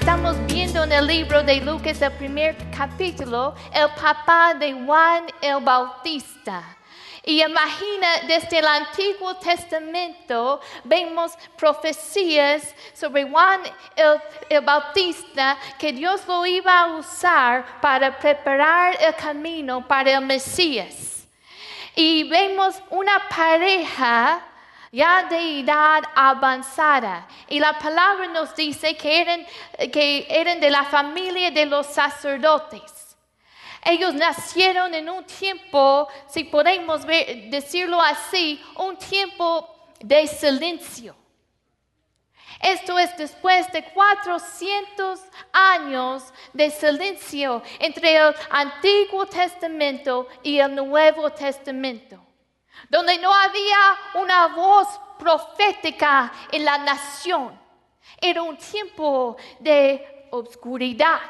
Estamos 0.00 0.34
viendo 0.46 0.82
en 0.82 0.92
el 0.92 1.06
libro 1.06 1.42
de 1.42 1.56
Lucas, 1.56 2.00
el 2.00 2.10
primer 2.12 2.56
capítulo, 2.74 3.54
el 3.70 3.90
papá 3.90 4.54
de 4.54 4.72
Juan 4.72 5.26
el 5.42 5.62
Bautista. 5.62 6.64
Y 7.22 7.42
imagina, 7.42 8.08
desde 8.26 8.60
el 8.60 8.66
Antiguo 8.66 9.36
Testamento 9.36 10.58
vemos 10.84 11.32
profecías 11.54 12.74
sobre 12.94 13.28
Juan 13.28 13.60
el, 14.48 14.62
Bautista 14.62 15.58
que 15.78 15.92
Dios 15.92 16.26
lo 16.26 16.46
iba 16.46 16.80
a 16.80 16.96
usar 16.96 17.78
para 17.82 18.18
preparar 18.18 18.96
el 19.02 19.14
camino 19.16 19.86
para 19.86 20.12
el 20.12 20.24
Mesías. 20.24 21.28
Y 21.94 22.26
vemos 22.26 22.82
una 22.88 23.28
pareja 23.28 24.49
ya 24.92 25.24
de 25.24 25.60
edad 25.60 26.02
avanzada. 26.14 27.26
Y 27.48 27.60
la 27.60 27.78
palabra 27.78 28.26
nos 28.28 28.54
dice 28.54 28.96
que 28.96 29.20
eran, 29.20 29.46
que 29.92 30.26
eran 30.28 30.60
de 30.60 30.70
la 30.70 30.84
familia 30.84 31.50
de 31.50 31.66
los 31.66 31.86
sacerdotes. 31.86 33.16
Ellos 33.82 34.14
nacieron 34.14 34.92
en 34.94 35.08
un 35.08 35.24
tiempo, 35.24 36.06
si 36.28 36.44
podemos 36.44 37.06
decirlo 37.06 38.00
así, 38.00 38.62
un 38.76 38.96
tiempo 38.96 39.68
de 40.00 40.26
silencio. 40.26 41.16
Esto 42.60 42.98
es 42.98 43.16
después 43.16 43.72
de 43.72 43.82
400 43.84 45.18
años 45.50 46.24
de 46.52 46.70
silencio 46.70 47.62
entre 47.78 48.16
el 48.16 48.34
Antiguo 48.50 49.24
Testamento 49.24 50.28
y 50.42 50.58
el 50.58 50.74
Nuevo 50.74 51.30
Testamento, 51.30 52.22
donde 52.88 53.18
no 53.18 53.32
había 53.32 53.98
una 54.14 54.48
voz 54.48 54.88
profética 55.18 56.32
en 56.50 56.64
la 56.64 56.78
nación. 56.78 57.58
Era 58.20 58.42
un 58.42 58.56
tiempo 58.56 59.36
de 59.58 60.28
obscuridad 60.30 61.20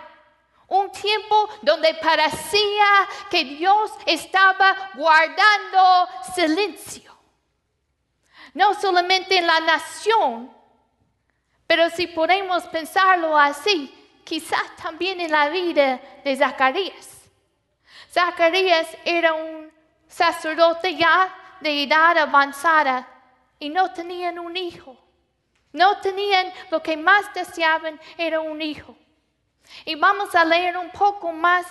un 0.71 0.91
tiempo 0.93 1.49
donde 1.63 1.95
parecía 1.95 3.09
que 3.29 3.45
Dios 3.45 3.91
estaba 4.07 4.91
guardando 4.95 6.09
silencio. 6.35 7.13
No 8.55 8.75
solamente 8.75 9.37
en 9.37 9.49
la 9.49 9.61
nación, 9.61 10.51
pero 11.67 11.91
si 11.91 12.07
podemos 12.07 12.63
pensarlo 12.65 13.37
así, 13.37 13.93
quizás 14.25 14.77
también 14.81 15.21
en 15.21 15.33
la 15.33 15.49
vida 15.49 16.01
de 16.25 16.37
Zacarías. 16.37 17.29
Zacarías 18.13 18.87
era 19.05 19.35
un 19.35 19.70
sacerdote 20.11 20.97
ya 20.97 21.33
de 21.61 21.85
edad 21.85 22.19
avanzada 22.19 23.07
y 23.59 23.71
no 23.71 23.93
tenían 23.93 24.39
un 24.39 24.57
hijo. 24.57 24.97
No 25.73 25.99
tenían 26.01 26.53
lo 26.71 26.83
que 26.83 26.97
más 26.97 27.33
deseaban 27.33 27.99
era 28.19 28.41
un 28.41 28.61
hijo. 28.61 28.97
Y 29.85 29.95
vamos 29.95 30.35
a 30.35 30.45
leer 30.45 30.77
un 30.77 30.91
poco 30.91 31.33
más 31.33 31.67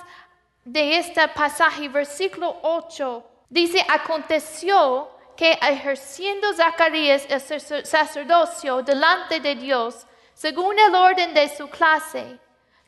de 0.63 0.97
este 0.97 1.27
pasaje, 1.27 1.89
versículo 1.89 2.57
8. 2.61 3.25
Dice, 3.49 3.85
aconteció 3.89 5.09
que 5.35 5.51
ejerciendo 5.61 6.53
Zacarías 6.53 7.25
el 7.29 7.85
sacerdocio 7.85 8.81
delante 8.83 9.39
de 9.39 9.55
Dios, 9.55 10.05
según 10.33 10.79
el 10.79 10.95
orden 10.95 11.33
de 11.33 11.49
su 11.49 11.67
clase, 11.69 12.39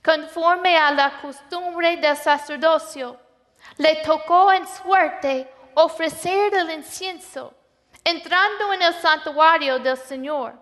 conforme 0.04 0.78
a 0.78 0.92
la 0.92 1.22
costumbre 1.22 1.98
del 1.98 2.16
sacerdocio, 2.16 3.20
le 3.78 3.98
tocó 3.98 4.52
en 4.52 4.68
suerte 4.68 5.52
ofrecer 5.76 6.54
el 6.54 6.72
incienso, 6.72 7.54
entrando 8.04 8.74
en 8.74 8.82
el 8.82 8.94
santuario 8.96 9.80
del 9.80 9.98
Señor. 9.98 10.54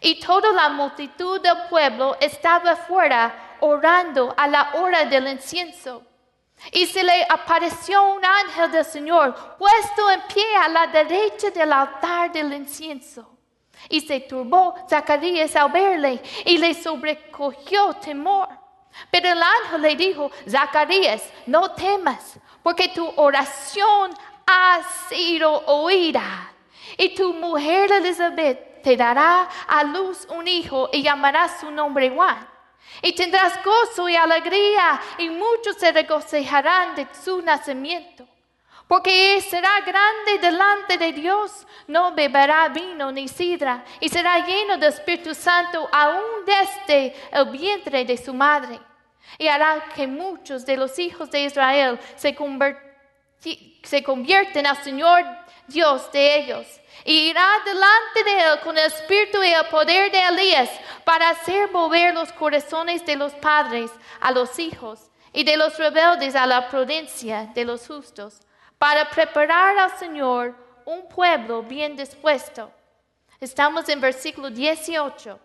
Y 0.00 0.20
toda 0.20 0.52
la 0.52 0.68
multitud 0.68 1.40
del 1.40 1.68
pueblo 1.68 2.16
estaba 2.20 2.76
fuera 2.76 3.56
orando 3.60 4.34
a 4.36 4.46
la 4.46 4.72
hora 4.74 5.04
del 5.04 5.28
incienso. 5.28 6.02
Y 6.72 6.86
se 6.86 7.02
le 7.02 7.24
apareció 7.28 8.14
un 8.14 8.24
ángel 8.24 8.70
del 8.70 8.84
Señor 8.84 9.56
puesto 9.56 10.10
en 10.10 10.22
pie 10.22 10.56
a 10.56 10.68
la 10.68 10.86
derecha 10.88 11.50
del 11.50 11.72
altar 11.72 12.32
del 12.32 12.52
incienso. 12.52 13.38
Y 13.88 14.00
se 14.00 14.20
turbó 14.20 14.74
Zacarías 14.88 15.54
al 15.54 15.70
verle 15.70 16.20
y 16.44 16.58
le 16.58 16.74
sobrecogió 16.74 17.94
temor. 17.94 18.48
Pero 19.10 19.28
el 19.28 19.40
ángel 19.40 19.82
le 19.82 19.96
dijo, 19.96 20.30
Zacarías, 20.48 21.22
no 21.46 21.70
temas, 21.72 22.38
porque 22.68 22.88
tu 22.88 23.10
oración 23.16 24.10
ha 24.46 24.82
sido 25.08 25.50
oída. 25.64 26.52
Y 26.98 27.14
tu 27.14 27.32
mujer 27.32 27.90
Elizabeth 27.90 28.82
te 28.82 28.94
dará 28.94 29.48
a 29.66 29.84
luz 29.84 30.26
un 30.28 30.46
hijo 30.46 30.90
y 30.92 31.02
llamará 31.02 31.48
su 31.48 31.70
nombre 31.70 32.10
Juan. 32.10 32.46
Y 33.00 33.14
tendrás 33.14 33.58
gozo 33.64 34.06
y 34.06 34.16
alegría 34.16 35.00
y 35.16 35.30
muchos 35.30 35.78
se 35.78 35.92
regocijarán 35.92 36.94
de 36.94 37.08
su 37.24 37.40
nacimiento. 37.40 38.28
Porque 38.86 39.40
será 39.40 39.80
grande 39.80 40.36
delante 40.38 40.98
de 40.98 41.14
Dios, 41.14 41.66
no 41.86 42.12
beberá 42.12 42.68
vino 42.68 43.10
ni 43.10 43.28
sidra, 43.28 43.82
y 43.98 44.10
será 44.10 44.44
lleno 44.44 44.76
del 44.76 44.92
Espíritu 44.92 45.34
Santo 45.34 45.88
aún 45.90 46.44
desde 46.44 47.16
el 47.32 47.46
vientre 47.46 48.04
de 48.04 48.18
su 48.18 48.34
madre. 48.34 48.78
Y 49.36 49.48
hará 49.48 49.84
que 49.94 50.06
muchos 50.06 50.64
de 50.64 50.76
los 50.76 50.98
hijos 50.98 51.30
de 51.30 51.42
Israel 51.42 51.98
se, 52.16 52.36
se 53.82 54.02
convierten 54.02 54.66
al 54.66 54.82
Señor 54.82 55.24
Dios 55.66 56.10
de 56.12 56.38
ellos 56.38 56.66
y 57.04 57.30
irá 57.30 57.46
delante 57.64 58.24
de 58.24 58.40
él 58.40 58.60
con 58.60 58.76
el 58.76 58.86
espíritu 58.86 59.42
y 59.42 59.48
el 59.48 59.66
poder 59.66 60.10
de 60.10 60.18
Elías 60.18 60.70
para 61.04 61.30
hacer 61.30 61.70
mover 61.70 62.14
los 62.14 62.32
corazones 62.32 63.04
de 63.04 63.16
los 63.16 63.32
padres 63.34 63.90
a 64.20 64.32
los 64.32 64.58
hijos 64.58 65.10
y 65.32 65.44
de 65.44 65.56
los 65.56 65.76
rebeldes 65.78 66.34
a 66.34 66.46
la 66.46 66.68
prudencia 66.68 67.50
de 67.54 67.64
los 67.64 67.86
justos, 67.86 68.40
para 68.78 69.08
preparar 69.10 69.78
al 69.78 69.96
Señor 69.98 70.54
un 70.84 71.08
pueblo 71.08 71.62
bien 71.62 71.96
dispuesto. 71.96 72.70
Estamos 73.40 73.88
en 73.88 74.00
versículo 74.00 74.50
18. 74.50 75.38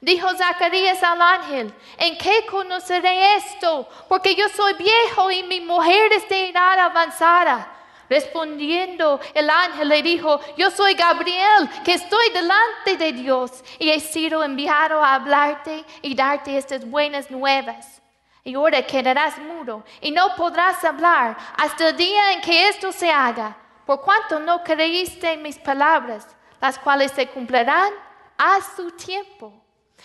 Dijo 0.00 0.28
Zacarías 0.34 1.02
al 1.02 1.20
ángel, 1.20 1.74
¿en 1.98 2.16
qué 2.16 2.46
conoceré 2.50 3.34
esto? 3.36 3.86
Porque 4.08 4.34
yo 4.34 4.48
soy 4.48 4.72
viejo 4.74 5.30
y 5.30 5.42
mi 5.42 5.60
mujer 5.60 6.12
es 6.12 6.26
de 6.28 6.48
edad 6.48 6.78
avanzada. 6.78 7.76
Respondiendo 8.08 9.20
el 9.34 9.48
ángel 9.48 9.88
le 9.88 10.02
dijo, 10.02 10.40
yo 10.56 10.70
soy 10.70 10.94
Gabriel, 10.94 11.70
que 11.84 11.94
estoy 11.94 12.30
delante 12.30 12.96
de 12.96 13.12
Dios 13.12 13.62
y 13.78 13.90
he 13.90 14.00
sido 14.00 14.42
enviado 14.42 15.04
a 15.04 15.14
hablarte 15.14 15.84
y 16.02 16.14
darte 16.16 16.56
estas 16.56 16.84
buenas 16.84 17.30
nuevas. 17.30 18.02
Y 18.42 18.54
ahora 18.54 18.84
quedarás 18.84 19.38
mudo 19.38 19.84
y 20.00 20.10
no 20.10 20.34
podrás 20.34 20.82
hablar 20.82 21.36
hasta 21.56 21.90
el 21.90 21.96
día 21.96 22.32
en 22.32 22.40
que 22.40 22.68
esto 22.68 22.90
se 22.90 23.12
haga, 23.12 23.56
por 23.86 24.00
cuanto 24.00 24.40
no 24.40 24.64
creíste 24.64 25.32
en 25.32 25.42
mis 25.42 25.58
palabras, 25.58 26.26
las 26.60 26.78
cuales 26.78 27.12
se 27.12 27.28
cumplirán 27.28 27.92
a 28.36 28.58
su 28.74 28.90
tiempo. 28.92 29.52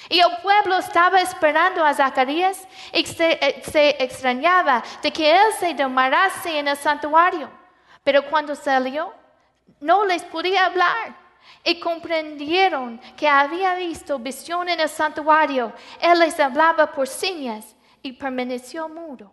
Y 0.10 0.20
el 0.20 0.38
pueblo 0.44 0.78
estaba 0.78 1.20
esperando 1.22 1.84
a 1.84 1.94
Zacarías 1.94 2.68
y 2.94 3.06
se, 3.06 3.34
eh, 3.34 3.96
extrañaba 4.00 4.84
de 5.02 5.12
que 5.12 5.32
él 5.32 5.54
se 5.60 5.74
demorase 5.74 6.60
en 6.60 6.68
el 6.68 6.78
santuario. 6.78 7.50
Pero 8.04 8.24
cuando 8.30 8.56
salió, 8.56 9.14
no 9.80 10.06
les 10.06 10.24
podía 10.24 10.66
hablar. 10.66 11.26
Y 11.64 11.80
comprendieron 11.80 13.00
que 13.18 13.28
había 13.28 13.76
visto 13.76 14.20
visión 14.20 14.70
en 14.70 14.80
el 14.80 14.90
santuario. 14.90 15.74
Él 16.00 16.20
les 16.20 16.40
hablaba 16.40 16.92
por 16.92 17.08
señas 17.08 17.76
y 18.02 18.12
permaneció 18.12 18.88
mudo. 18.88 19.32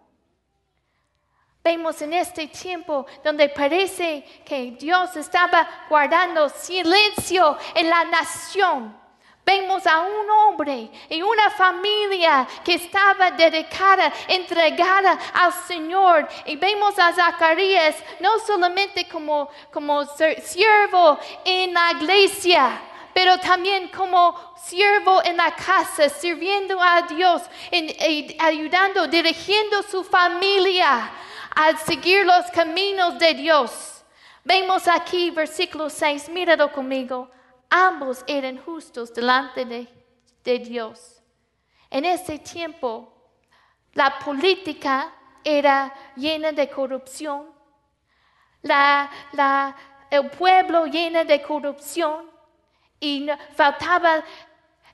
Vemos 1.62 2.00
en 2.02 2.14
este 2.14 2.48
tiempo 2.48 3.06
donde 3.22 3.48
parece 3.50 4.24
que 4.44 4.72
Dios 4.72 5.14
estaba 5.16 5.68
guardando 5.88 6.48
silencio 6.48 7.56
en 7.74 7.88
la 7.88 8.04
nación 8.04 9.01
Vemos 9.44 9.84
a 9.88 10.02
un 10.02 10.30
hombre 10.30 10.88
y 11.08 11.20
una 11.20 11.50
familia 11.50 12.46
que 12.64 12.74
estaba 12.74 13.32
dedicada, 13.32 14.12
entregada 14.28 15.18
al 15.34 15.52
Señor. 15.52 16.28
Y 16.46 16.54
vemos 16.54 16.96
a 16.96 17.12
Zacarías 17.12 17.96
no 18.20 18.38
solamente 18.38 19.08
como, 19.08 19.50
como 19.72 20.04
siervo 20.04 21.18
en 21.44 21.74
la 21.74 21.90
iglesia, 21.90 22.80
pero 23.12 23.36
también 23.38 23.88
como 23.88 24.54
siervo 24.62 25.20
en 25.24 25.36
la 25.36 25.50
casa, 25.56 26.08
sirviendo 26.08 26.80
a 26.80 27.02
Dios, 27.02 27.42
ayudando, 28.38 29.08
dirigiendo 29.08 29.82
su 29.82 30.04
familia 30.04 31.10
a 31.52 31.76
seguir 31.78 32.24
los 32.24 32.46
caminos 32.52 33.18
de 33.18 33.34
Dios. 33.34 34.04
Vemos 34.44 34.86
aquí 34.86 35.30
versículo 35.32 35.90
6, 35.90 36.28
míralo 36.28 36.70
conmigo 36.70 37.28
ambos 37.72 38.22
eran 38.26 38.58
justos 38.58 39.14
delante 39.14 39.64
de, 40.44 40.58
Dios. 40.58 41.22
En 41.88 42.04
ese 42.04 42.38
tiempo, 42.38 43.10
la 43.94 44.18
política 44.18 45.10
era 45.42 45.92
llena 46.14 46.52
de 46.52 46.68
corrupción, 46.68 47.46
el 48.62 50.30
pueblo 50.30 50.86
lleno 50.86 51.24
de 51.24 51.40
corrupción 51.40 52.30
y 53.00 53.26
faltaba 53.56 54.22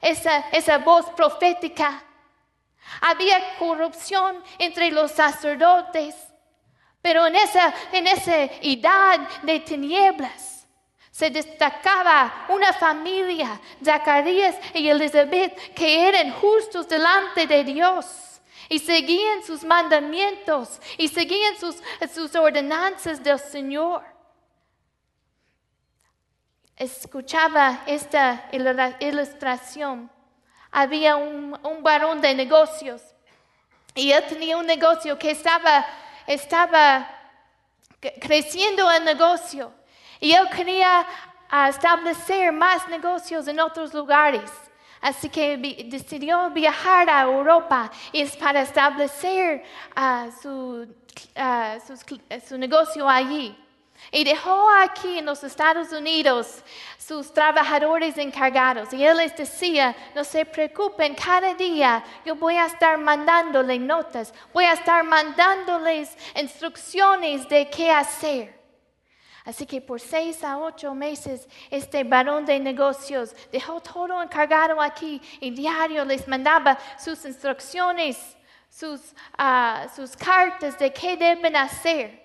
esa, 0.01 0.49
esa 0.51 0.79
voz 0.79 1.11
profética 1.11 2.05
Había 3.01 3.57
corrupción 3.59 4.43
entre 4.59 4.91
los 4.91 5.11
sacerdotes, 5.11 6.15
pero 7.03 7.27
en 7.27 7.37
esa, 7.37 7.75
en 7.93 8.07
esa 8.07 8.45
edad 8.63 9.29
de 9.43 9.61
tinieblas 9.61 10.58
se 11.19 11.31
destacaba 11.31 12.47
una 12.49 12.73
familia, 12.73 13.61
Zacarías 13.85 14.55
y 14.73 14.89
Elizabeth, 14.89 15.75
que 15.75 16.09
eran 16.09 16.31
justos 16.31 16.87
delante 16.89 17.45
de 17.45 17.65
Dios 17.65 18.41
y 18.69 18.79
seguían 18.79 19.43
sus 19.43 19.65
mandamientos 19.65 20.81
y 20.97 21.09
seguían 21.09 21.59
sus, 21.59 21.83
sus 22.15 22.37
ordenanzas 22.37 23.21
del 23.21 23.41
Señor. 23.41 24.05
Escuchaba 26.77 27.83
esta 27.87 28.49
ilustración 29.01 30.09
había 30.71 31.17
un, 31.17 31.59
varón 31.83 32.21
de 32.21 32.33
negocios 32.33 33.03
y 33.93 34.13
él 34.13 34.23
tenía 34.29 34.57
un 34.57 34.67
negocio 34.67 35.19
que 35.19 35.33
estaba, 35.33 35.85
estaba 36.29 37.11
creciendo 38.21 38.89
el 38.93 39.03
negocio 39.03 39.78
y 40.21 40.33
él 40.33 40.49
quería 40.55 41.07
ah, 41.49 41.69
establecer 41.69 42.53
más 42.53 42.89
negocios 42.89 43.47
en 43.49 43.61
otros 43.61 43.93
lugares. 43.95 44.51
Así 45.01 45.29
que 45.29 45.57
decidió 45.87 46.51
viajar 46.51 47.09
a 47.09 47.23
Europa 47.23 47.91
y 48.11 48.23
es 48.23 48.37
para 48.37 48.63
establecer 48.63 49.63
ah, 49.95 50.29
su, 50.43 50.93
ah, 51.37 51.79
su 52.47 52.59
negocio 52.59 53.09
allí. 53.09 53.57
Y 54.11 54.25
dejó 54.25 54.69
aquí 54.71 55.19
en 55.19 55.27
los 55.27 55.43
Estados 55.45 55.93
Unidos 55.93 56.63
sus 56.99 57.33
trabajadores 57.33 58.17
encargados. 58.17 58.93
Y 58.93 59.05
él 59.05 59.17
les 59.17 59.37
decía, 59.37 59.95
no 60.15 60.25
se 60.25 60.45
preocupen, 60.45 61.15
cada 61.15 61.55
día 61.55 62.05
yo 62.25 62.35
voy 62.37 62.57
a 62.57 62.67
estar 62.67 62.97
mandándoles 62.99 63.81
notas, 63.81 64.33
voy 64.53 64.65
a 64.65 64.75
estar 64.75 65.05
mandándoles 65.05 66.17
instrucciones 66.37 67.49
de 67.49 67.69
qué 67.69 67.91
hacer. 67.91 68.58
Así 69.49 69.65
que 69.65 69.81
por 69.81 69.99
seis 69.99 70.45
a 70.45 70.59
ocho 70.59 70.95
meses 70.95 71.49
este 71.71 72.05
varón 72.05 72.45
de 72.45 72.61
negocios 72.61 73.35
dejó 73.51 73.81
todo 73.81 74.23
encargado 74.23 74.79
aquí 74.79 75.23
y 75.41 75.51
diario 75.51 76.05
les 76.05 76.29
mandaba 76.29 76.79
sus 76.99 77.25
instrucciones, 77.25 78.37
sus, 78.69 79.01
ah, 79.39 79.87
sus 79.97 80.15
cartas 80.15 80.79
de 80.79 80.93
qué 80.93 81.17
deben 81.17 81.57
hacer. 81.57 82.23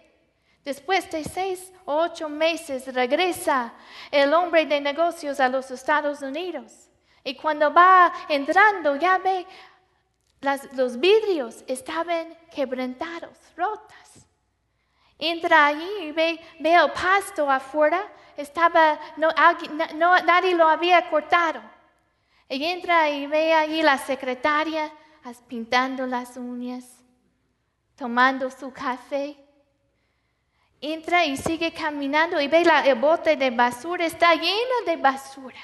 Después 0.65 1.09
de 1.11 1.23
seis 1.23 1.71
o 1.85 1.95
ocho 1.95 2.27
meses 2.27 2.93
regresa 2.93 3.73
el 4.11 4.33
hombre 4.33 4.65
de 4.65 4.81
negocios 4.81 5.39
a 5.39 5.47
los 5.47 5.71
Estados 5.71 6.21
Unidos. 6.21 6.89
Y 7.23 7.35
cuando 7.35 7.73
va 7.73 8.11
entrando 8.27 8.97
ya 8.97 9.17
ve 9.19 9.47
los 10.73 10.99
vidrios 10.99 11.63
estaban 11.67 12.37
quebrantados, 12.53 13.37
rotas. 13.55 14.27
Entra 15.17 15.67
allí 15.67 15.89
y 16.01 16.11
ve, 16.11 16.39
el 16.59 16.91
pasto 16.91 17.49
afuera, 17.49 18.11
estaba, 18.35 18.99
no, 19.17 19.29
nadie 20.25 20.55
lo 20.55 20.67
había 20.67 21.09
cortado. 21.09 21.61
Y 22.49 22.63
entra 22.65 23.09
y 23.09 23.27
ve 23.27 23.53
allí 23.53 23.81
la 23.81 23.97
secretaria 23.97 24.91
pintando 25.47 26.05
las 26.05 26.35
uñas, 26.37 26.85
tomando 27.95 28.51
su 28.51 28.71
café 28.71 29.37
entra 30.91 31.23
y 31.23 31.37
sigue 31.37 31.71
caminando 31.71 32.41
y 32.41 32.49
ve 32.49 32.65
la, 32.65 32.85
el 32.85 32.95
bote 32.95 33.37
de 33.37 33.51
basura, 33.51 34.05
está 34.05 34.35
lleno 34.35 34.85
de 34.85 34.97
basura. 34.97 35.59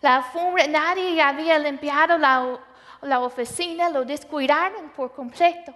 La 0.00 0.24
nadie 0.68 1.20
había 1.20 1.58
limpiado 1.58 2.16
la, 2.16 2.58
la 3.02 3.20
oficina, 3.20 3.90
lo 3.90 4.04
descuidaron 4.04 4.90
por 4.90 5.12
completo. 5.12 5.74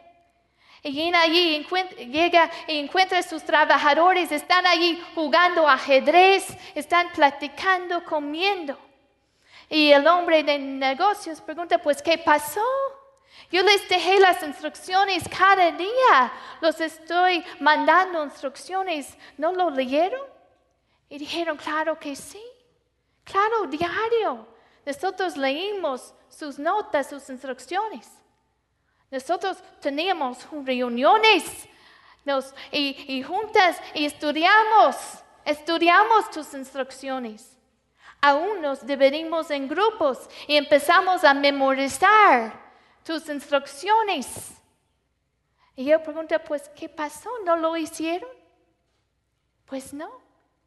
Y 0.87 0.93
llega 0.93 1.23
allí, 1.23 1.67
llega 2.11 2.51
y 2.69 2.79
encuentra 2.79 3.19
a 3.19 3.23
sus 3.23 3.43
trabajadores, 3.43 4.31
están 4.31 4.67
allí 4.67 5.03
jugando 5.15 5.67
ajedrez, 5.67 6.47
están 6.75 7.11
platicando, 7.13 8.05
comiendo. 8.05 8.79
Y 9.71 9.93
el 9.93 10.07
hombre 10.07 10.45
de 10.45 10.59
negocios 10.59 11.41
pregunta, 11.41 11.79
pues, 11.79 12.03
¿qué 12.03 12.19
pasó? 12.19 12.61
Yo 13.51 13.63
les 13.63 13.89
dejé 13.89 14.21
las 14.21 14.43
instrucciones 14.43 15.25
cada 15.27 15.73
día. 15.73 16.33
Los 16.61 16.79
estoy 16.83 17.43
mandando 17.61 18.23
instrucciones. 18.23 19.17
¿No 19.39 19.53
lo 19.53 19.71
leyeron? 19.71 20.21
Y 21.09 21.17
dijeron, 21.17 21.57
claro 21.57 21.99
que 21.99 22.15
sí. 22.15 22.45
Claro, 23.25 23.67
diario. 23.69 24.47
Nosotros 24.85 25.39
leímos 25.39 26.13
sus 26.29 26.59
notas, 26.59 27.09
sus 27.09 27.27
instrucciones. 27.31 28.07
Nosotros 29.15 29.59
teníamos 29.81 30.39
reuniones 30.65 31.45
y, 32.73 32.97
y 33.07 33.23
juntas 33.23 33.81
y 33.95 34.07
estudiamos, 34.07 34.97
estudiamos 35.45 36.33
tus 36.33 36.53
instrucciones. 36.53 37.57
Aún 38.21 38.61
nos 38.61 38.85
dividimos 38.85 39.53
en 39.53 39.69
grupos 39.69 40.29
y 40.49 40.57
empezamos 40.57 41.23
a 41.23 41.33
memorizar 41.33 42.61
tus 43.05 43.29
instrucciones. 43.29 44.51
Y 45.77 45.85
yo 45.85 46.03
pregunto, 46.03 46.35
pues, 46.45 46.69
¿qué 46.71 46.89
pasó? 46.89 47.31
¿No 47.45 47.55
lo 47.55 47.77
hicieron? 47.77 48.31
Pues 49.65 49.95
no, 49.95 50.11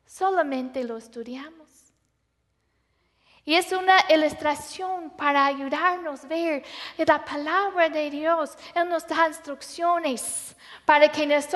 solamente 0.05 0.85
lo 0.85 0.95
estudiamos. 0.95 1.87
Y 3.47 3.55
es 3.55 3.71
una 3.71 3.95
ilustración 4.09 5.09
para 5.11 5.45
ayudarnos 5.45 6.25
a 6.25 6.27
ver 6.27 6.65
la 6.97 7.23
palabra 7.23 7.88
de 7.88 8.09
Dios. 8.09 8.51
Él 8.75 8.89
nos 8.89 9.07
da 9.07 9.25
instrucciones 9.25 10.53
para 10.83 11.09
que 11.09 11.25
nosotros 11.25 11.53